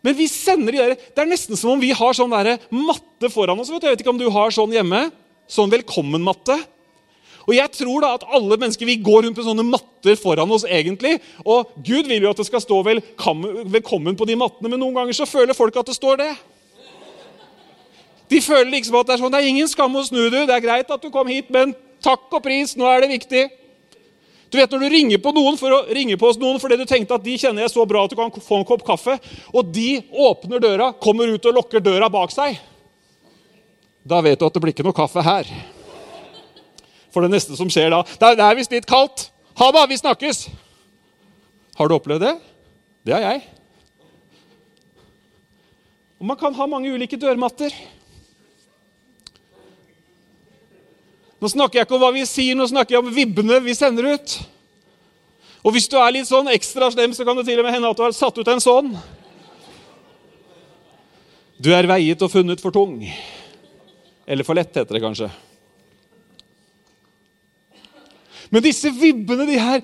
[0.06, 3.32] Men vi sender de der, det er nesten som om vi har sånn der matte
[3.32, 3.72] foran oss.
[3.72, 5.10] Jeg vet ikke om du har sånn hjemme.
[5.50, 6.56] Sånn velkommen-matte.
[7.50, 10.64] Og jeg tror da at alle mennesker vi går rundt med sånne matter foran oss.
[10.64, 14.94] egentlig, Og Gud vil jo at det skal stå velkommen på de mattene, men noen
[14.94, 16.34] ganger så føler folk at det står det.
[18.30, 20.46] De føler liksom at det er sånn, det er ingen skam å snu, du.
[20.46, 21.74] Det er greit at du kom hit, men
[22.06, 23.50] takk og pris, nå er det viktig.
[24.50, 26.86] Du vet Når du ringer på noen for å ringe på oss noen fordi du
[26.90, 29.20] tenkte at de kjenner jeg så bra at du kan få en kopp kaffe,
[29.54, 32.58] og de åpner døra, kommer ut og lukker døra bak seg,
[34.10, 35.50] da vet du at det blir ikke noe kaffe her.
[37.14, 39.30] For det neste som skjer da Det er visst litt kaldt.
[39.60, 40.44] Ha det, vi snakkes.
[41.78, 42.36] Har du opplevd det?
[43.06, 43.42] Det har jeg.
[46.20, 47.74] Og Man kan ha mange ulike dørmatter.
[51.40, 54.12] Nå snakker jeg ikke om hva vi sier, nå snakker jeg om vibbene vi sender
[54.16, 54.40] ut.
[55.64, 57.92] Og hvis du er litt sånn ekstra slem, så kan det til og med hende
[57.92, 58.94] at du har satt ut en sånn.
[61.60, 63.02] Du er veiet og funnet for tung.
[64.30, 65.28] Eller for lett, heter det kanskje.
[68.50, 69.84] Men disse vibbene, de her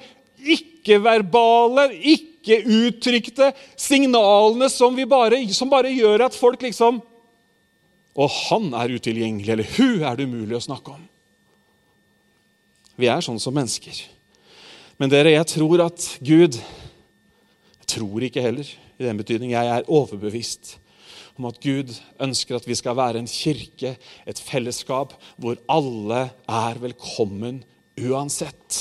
[0.56, 7.02] ikke-verbale, ikke-uttrykte signalene som, bare, som bare gjør at folk liksom
[8.16, 11.05] Og han er utilgjengelig, eller hun er det umulig å snakke om.
[12.96, 13.98] Vi er sånn som mennesker.
[15.00, 18.66] Men dere, jeg tror at Gud Jeg tror ikke heller
[18.98, 19.52] i den betydning.
[19.54, 20.80] Jeg er overbevist
[21.38, 21.92] om at Gud
[22.24, 23.92] ønsker at vi skal være en kirke,
[24.26, 27.60] et fellesskap, hvor alle er velkommen
[28.00, 28.80] uansett.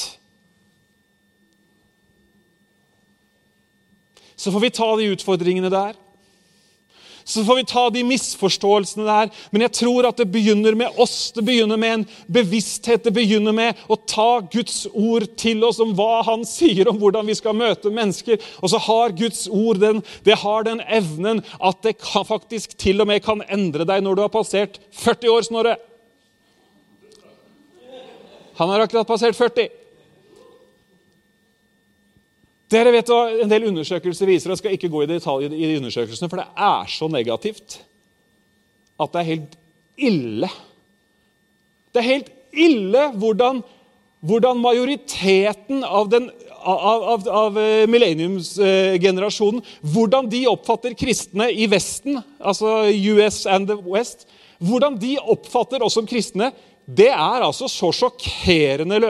[4.37, 5.99] Så får vi ta de utfordringene der.
[7.25, 9.31] Så får vi ta de misforståelsene der.
[9.51, 11.33] Men jeg tror at det begynner med oss.
[11.33, 12.05] Det begynner med en
[12.37, 13.07] bevissthet.
[13.07, 17.25] Det begynner med å ta Guds ord til oss om hva han sier om hvordan
[17.29, 18.43] vi skal møte mennesker.
[18.61, 23.01] Og så har Guds ord den, det har den evnen at det kan, faktisk til
[23.01, 25.79] og med kan endre deg når du har passert 40 år, Snorre.
[28.61, 29.84] Han har akkurat passert 40.
[32.75, 35.77] Dere vet hva En del undersøkelser viser Jeg skal ikke gå i detalj i de
[35.79, 37.83] undersøkelsene, for det er så negativt
[38.95, 39.55] at det er helt
[39.99, 40.49] ille.
[41.91, 43.59] Det er helt ille hvordan,
[44.23, 46.29] hvordan majoriteten av, den,
[46.63, 49.65] av, av, av eh, millenniumsgenerasjonen
[49.97, 54.29] hvordan de oppfatter kristne i Vesten, altså US and the West,
[54.63, 56.53] hvordan de oppfatter oss som kristne,
[56.87, 59.03] det er altså så sjokkerende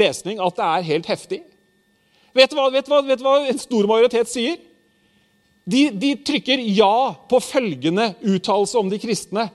[0.00, 1.42] lesning at det er helt heftig.
[2.36, 4.58] Vet du hva, vet du hva, vet du hva en stor majoritet sier?
[5.68, 9.48] De, de trykker ja på følgende uttalelse om de kristne.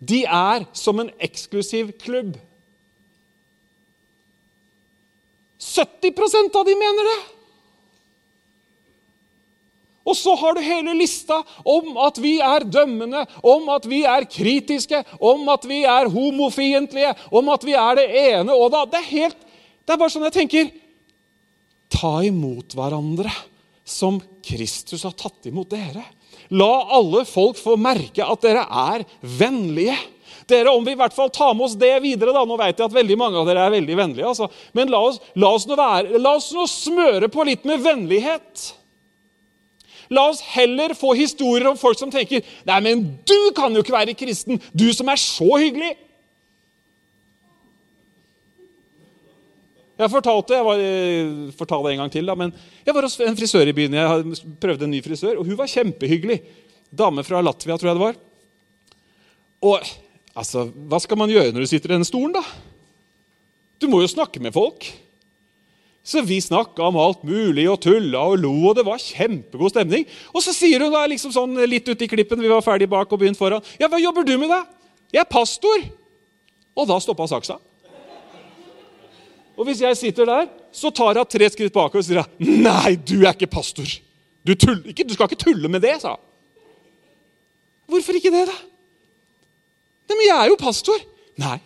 [0.00, 2.38] De er som en eksklusiv klubb.
[5.60, 7.20] 70% av de mener det!
[10.08, 14.24] Og så har du hele lista om at vi er dømmende, om at vi er
[14.24, 18.86] kritiske, om at vi er homofiendtlige, om at vi er det ene og da.
[18.88, 19.44] Det er, helt,
[19.84, 20.72] det er bare sånn jeg tenker
[22.00, 23.32] Ta imot hverandre
[23.84, 26.04] som Kristus har tatt imot dere.
[26.56, 29.96] La alle folk få merke at dere er vennlige.
[30.50, 32.88] Dere, Om vi i hvert fall tar med oss det videre da, Nå vet jeg
[32.88, 34.26] at veldig mange av dere er veldig vennlige.
[34.32, 34.48] Altså.
[34.74, 38.70] Men la oss, la, oss være, la oss nå smøre på litt med vennlighet.
[40.10, 43.94] La oss heller få historier om folk som tenker Nei, men du kan jo ikke
[43.94, 45.92] være kristen, du som er så hyggelig.
[50.00, 52.54] Jeg fortalte, jeg var, jeg fortalte det en gang til, da, men
[52.86, 53.98] jeg var hos en frisør i byen.
[53.98, 56.38] Jeg prøvde en ny frisør, og hun var kjempehyggelig.
[56.90, 58.16] Dame fra Latvia, tror jeg det var.
[59.68, 59.90] Og
[60.32, 62.42] altså, hva skal man gjøre når du sitter i denne stolen, da?
[63.80, 64.88] Du må jo snakke med folk.
[66.00, 70.08] Så vi snakka om alt mulig og tulla og lo, og det var kjempegod stemning.
[70.32, 73.12] Og så sier hun da liksom sånn litt ute i klippen, vi var ferdig bak
[73.12, 73.64] og begynt foran.
[73.76, 74.64] Ja, hva jobber du med, da?
[75.12, 75.84] Jeg er pastor.
[76.72, 77.60] Og da stoppa saksa.
[79.60, 83.18] Og hvis jeg sitter der, så tar hun tre skritt bak og sier nei, du
[83.20, 83.84] er ikke pastor.
[84.40, 86.26] Du, tull, ikke, du skal ikke tulle med det, sa hun.
[87.90, 88.54] Hvorfor ikke det, da?
[90.08, 91.02] Nei, men jeg er jo pastor.
[91.42, 91.58] Nei.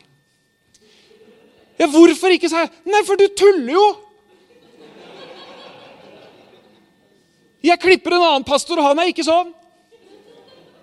[1.78, 2.72] Ja, Hvorfor ikke, sa jeg.
[2.88, 3.84] Nei, for du tuller jo.
[7.64, 9.54] Jeg klipper en annen pastor, og han er ikke sånn.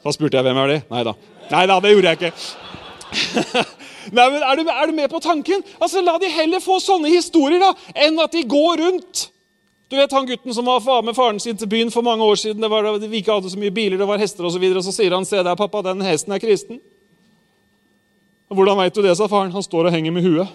[0.01, 1.13] Da spurte jeg hvem er det Nei da.
[1.51, 3.67] Nei da, det gjorde jeg ikke.
[4.09, 5.61] Nei, men er du, er du, med på tanken?
[5.79, 7.73] Altså, La de heller få sånne historier da,
[8.07, 9.27] enn at de går rundt.
[9.91, 12.61] Du vet han gutten som var med faren sin til byen for mange år siden.
[12.61, 14.45] det var da Vi ikke hadde så mye biler, det var hester.
[14.47, 16.79] Og, så videre, og så sier han se der, pappa, den hesten er kristen.
[18.47, 19.51] Hvordan veit du det, sa faren.
[19.51, 20.47] Han står og henger med huet.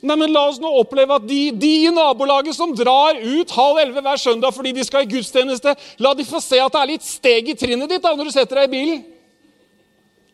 [0.00, 3.80] Nei, men La oss nå oppleve at de, de, i nabolaget som drar ut halv
[3.82, 6.92] elleve hver søndag fordi de skal i gudstjeneste, la de få se at det er
[6.94, 9.02] litt steg i trinnet ditt da, når du setter deg i bilen.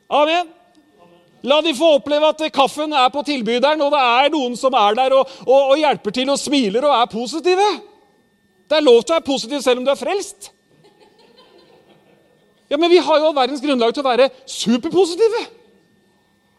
[0.09, 0.53] Amen.
[1.47, 4.97] La de få oppleve at kaffen er på tilbyderen, og det er noen som er
[4.99, 7.69] der og, og, og hjelper til og smiler og er positive.
[8.66, 10.51] Det er lov til å være positiv selv om du er frelst.
[12.66, 15.45] Ja, Men vi har jo all verdens grunnlag til å være superpositive.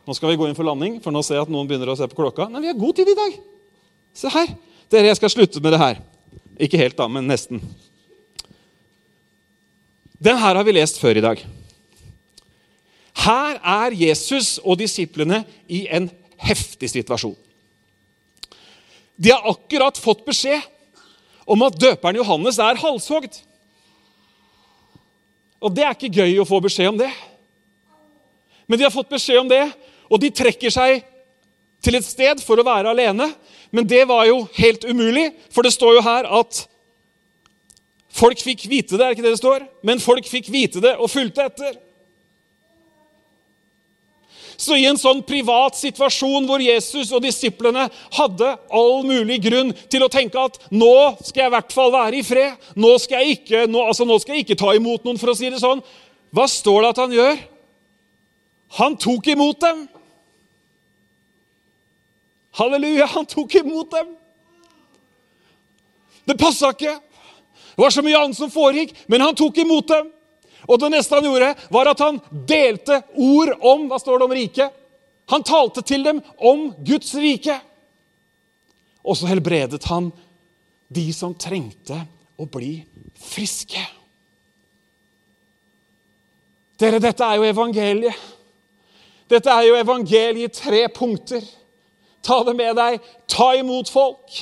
[0.07, 1.97] Nå skal vi gå inn for landing, for nå ser jeg at noen begynner å
[1.99, 2.47] se på klokka.
[2.47, 3.35] Men vi har god tid i dag.
[4.15, 4.53] Se her.
[4.87, 5.99] Dere, jeg skal slutte med det her.
[6.63, 7.59] Ikke helt, da, men nesten.
[10.23, 11.43] Den her har vi lest før i dag.
[13.17, 17.35] Her er Jesus og disiplene i en heftig situasjon.
[19.17, 20.61] De har akkurat fått beskjed
[21.47, 23.39] om at døperen Johannes er halshogd.
[25.63, 27.09] Og det er ikke gøy å få beskjed om det.
[28.67, 29.63] Men de har fått beskjed om det,
[30.11, 31.01] og de trekker seg
[31.83, 33.31] til et sted for å være alene.
[33.71, 36.61] Men det var jo helt umulig, for det står jo her at
[38.17, 39.05] folk fikk vite det.
[39.05, 39.65] er ikke det det står?
[39.87, 41.79] Men folk fikk vite det og fulgte etter.
[44.57, 47.83] Så i en sånn privat situasjon hvor Jesus og disiplene
[48.17, 52.17] hadde all mulig grunn til å tenke at nå skal jeg i hvert fall være
[52.17, 55.21] i fred, nå skal jeg ikke, nå, altså nå skal jeg ikke ta imot noen,
[55.21, 55.83] for å si det sånn,
[56.33, 57.37] hva står det at han gjør?
[58.81, 59.85] Han tok imot dem.
[62.57, 64.09] Halleluja, han tok imot dem.
[66.27, 66.97] Det passa ikke.
[67.77, 70.09] Det var så mye annet som foregikk, men han tok imot dem.
[70.67, 74.35] Og det neste han gjorde, var at han delte ord om hva står det om
[74.35, 74.77] riket.
[75.31, 77.55] Han talte til dem om Guds rike.
[79.07, 80.11] Og så helbredet han
[80.91, 81.99] de som trengte
[82.39, 82.81] å bli
[83.19, 83.81] friske.
[86.77, 88.25] Dere, dette er jo evangeliet.
[89.27, 91.43] Dette er jo evangeliet i tre punkter.
[92.23, 92.99] Ta det med deg.
[93.27, 94.37] Ta imot folk.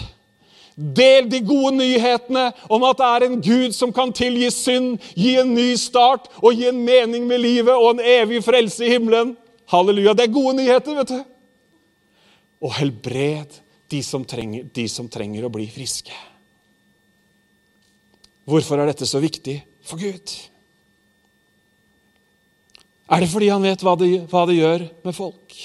[0.76, 5.38] Del de gode nyhetene om at det er en Gud som kan tilgi synd, gi
[5.40, 9.38] en ny start og gi en mening med livet og en evig frelse i himmelen.
[9.72, 10.14] Halleluja.
[10.14, 11.22] Det er gode nyheter, vet du.
[12.68, 13.56] Og helbred
[13.92, 16.14] de som trenger, de som trenger å bli friske.
[18.46, 19.56] Hvorfor er dette så viktig
[19.86, 20.36] for Gud?
[23.06, 25.56] Er det fordi han vet hva det, hva det gjør med folk?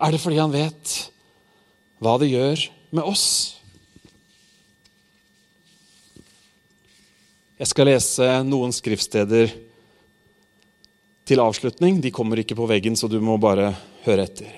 [0.00, 0.98] Er det fordi han vet
[2.00, 3.56] hva det gjør med oss?
[7.60, 9.50] Jeg skal lese noen skriftsteder
[11.28, 12.00] til avslutning.
[12.00, 13.74] De kommer ikke på veggen, så du må bare
[14.06, 14.54] høre etter.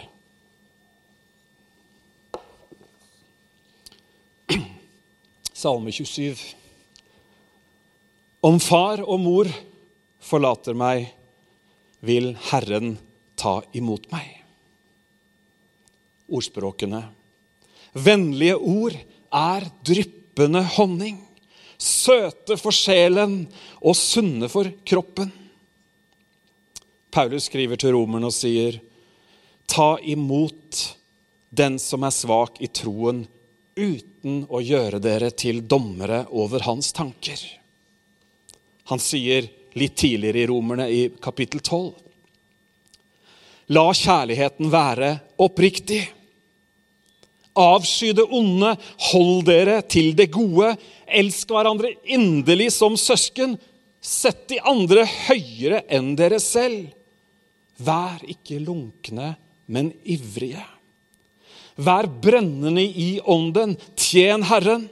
[5.63, 6.39] Salme 27.
[8.43, 9.51] Om far og mor
[10.23, 11.05] forlater meg,
[12.03, 12.97] vil Herren
[13.39, 14.31] ta imot meg.
[16.33, 17.03] Ordspråkene.
[17.93, 21.19] Vennlige ord er dryppende honning,
[21.77, 23.43] søte for sjelen
[23.83, 25.33] og sunne for kroppen.
[27.13, 28.79] Paulus skriver til romerne og sier,
[29.69, 30.81] ta imot
[31.53, 33.27] den som er svak i troen,
[33.77, 37.41] uten å gjøre dere til dommere over hans tanker.
[38.89, 41.93] Han sier litt tidligere i Romerne i kapittel 12.
[43.73, 46.03] La kjærligheten være oppriktig.
[47.59, 48.75] Avsky det onde,
[49.11, 50.73] hold dere til det gode.
[51.07, 53.59] Elsk hverandre inderlig som søsken.
[54.03, 56.91] Sett de andre høyere enn dere selv.
[57.83, 59.35] Vær ikke lunkne,
[59.67, 60.65] men ivrige.
[61.77, 64.89] Vær brennende i ånden, tjen Herren.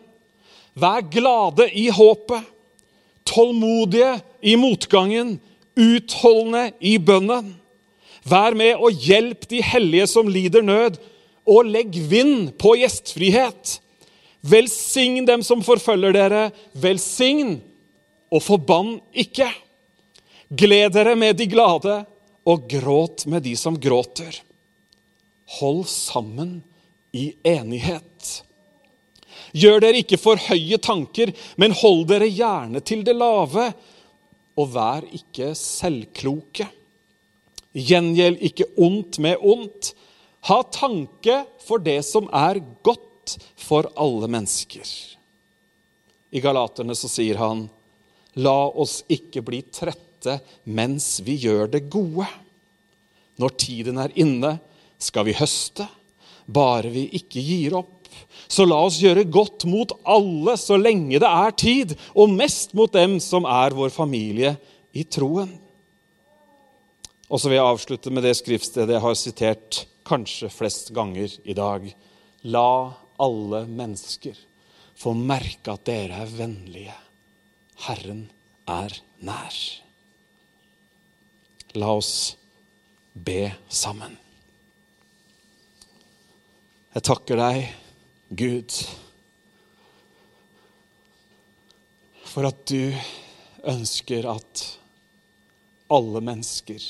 [0.81, 2.45] Vær glade i håpet,
[3.27, 5.39] tålmodige i motgangen,
[5.77, 7.55] utholdende i bønnen.
[8.29, 10.99] Vær med og hjelp de hellige som lider nød,
[11.51, 13.79] og legg vind på gjestfrihet.
[14.41, 17.59] Velsign dem som forfølger dere, velsign
[18.31, 19.51] og forbann ikke.
[20.51, 22.01] Gled dere med de glade,
[22.49, 24.41] og gråt med de som gråter.
[25.61, 26.61] Hold sammen
[27.13, 28.31] i enighet.
[29.53, 33.71] Gjør dere ikke for høye tanker, men hold dere gjerne til det lave.
[34.59, 36.67] Og vær ikke selvkloke.
[37.75, 39.93] Gjengjeld ikke ondt med ondt.
[40.49, 44.87] Ha tanke for det som er godt for alle mennesker.
[46.31, 47.67] I Galaterne så sier han,
[48.39, 52.29] la oss ikke bli trette mens vi gjør det gode.
[53.41, 54.59] Når tiden er inne,
[55.01, 55.87] skal vi høste,
[56.47, 57.97] bare vi ikke gir opp.
[58.51, 62.93] Så la oss gjøre godt mot alle så lenge det er tid, og mest mot
[62.93, 64.57] dem som er vår familie
[64.93, 65.53] i troen.
[67.31, 71.55] Og så vil jeg avslutte med det skriftstedet jeg har sitert kanskje flest ganger i
[71.55, 71.87] dag.
[72.43, 74.39] La alle mennesker
[74.99, 76.97] få merke at dere er vennlige.
[77.87, 78.27] Herren
[78.69, 79.61] er nær.
[81.79, 82.35] La oss
[83.15, 84.17] be sammen.
[86.91, 87.69] Jeg takker deg,
[88.35, 88.75] Gud,
[92.27, 92.91] for at du
[93.71, 94.65] ønsker at
[95.91, 96.83] alle mennesker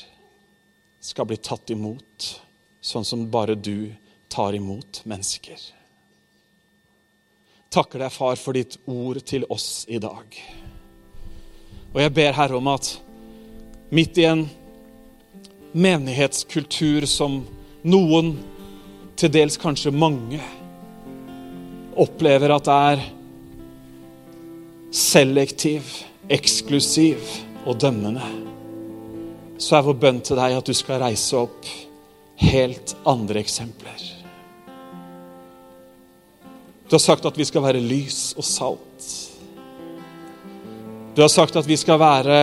[1.05, 2.31] skal bli tatt imot
[2.81, 3.93] sånn som bare du
[4.31, 5.59] tar imot mennesker.
[7.71, 10.35] Takker deg, far, for ditt ord til oss i dag.
[11.93, 12.97] Og jeg ber Herre om at
[13.95, 14.47] midt i en
[15.75, 17.43] menighetskultur som
[17.87, 18.35] noen,
[19.21, 20.41] til dels kanskje mange,
[22.01, 23.03] opplever at er
[24.97, 25.91] selektiv,
[26.31, 27.21] eksklusiv
[27.69, 28.25] og dømmende,
[29.61, 31.69] så er vår bønn til deg at du skal reise opp
[32.41, 34.01] helt andre eksempler.
[36.89, 39.09] Du har sagt at vi skal være lys og salt.
[41.15, 42.39] Du har sagt at vi skal være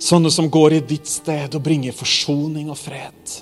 [0.00, 3.34] sånne som går i ditt sted og bringer forsoning og fred.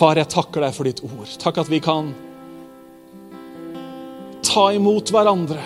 [0.00, 1.36] Far, jeg takker deg for ditt ord.
[1.42, 2.14] Takk at vi kan
[4.46, 5.60] ta imot hverandre.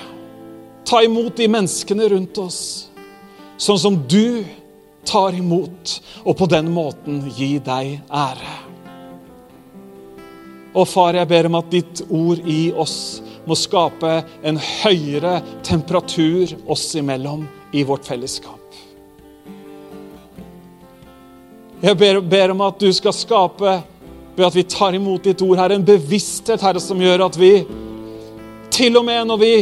[0.84, 2.60] Ta imot de menneskene rundt oss,
[3.56, 4.42] sånn som du
[5.06, 8.54] tar imot, og på den måten gi deg ære.
[10.74, 16.56] Og far, jeg ber om at ditt ord i oss må skape en høyere temperatur
[16.70, 17.44] oss imellom
[17.76, 18.60] i vårt fellesskap.
[21.84, 23.72] Jeg ber, ber, om at du skal skape,
[24.34, 27.52] ved at vi tar imot ditt ord, her, en bevissthet Herre, som gjør at vi,
[28.74, 29.54] til og med når vi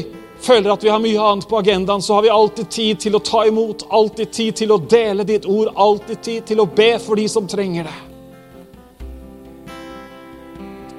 [0.42, 3.22] føler at vi har mye annet på agendaen, så har vi alltid tid til å
[3.24, 7.20] ta imot, alltid tid til å dele ditt ord, alltid tid til å be for
[7.20, 8.00] de som trenger det.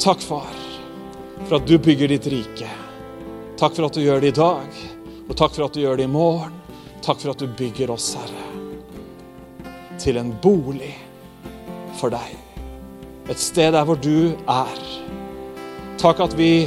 [0.03, 0.51] Takk, far,
[1.45, 2.69] for at du bygger ditt rike.
[3.59, 4.81] Takk for at du gjør det i dag,
[5.27, 6.59] og takk for at du gjør det i morgen.
[7.03, 8.45] Takk for at du bygger oss, Herre,
[9.99, 10.93] til en bolig
[11.99, 12.37] for deg.
[13.31, 14.79] Et sted der hvor du er.
[15.99, 16.65] Takk at vi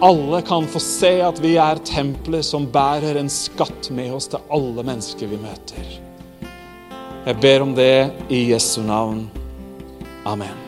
[0.00, 4.42] alle kan få se at vi er templer som bærer en skatt med oss til
[4.52, 5.94] alle mennesker vi møter.
[7.24, 9.26] Jeg ber om det i Jesu navn.
[10.24, 10.63] Amen.